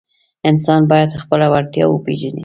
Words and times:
انسان 0.49 0.81
باید 0.91 1.11
خپله 1.21 1.47
وړتیا 1.53 1.85
وپیژني. 1.89 2.39